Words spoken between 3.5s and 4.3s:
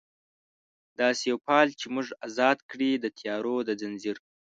د ځنځیر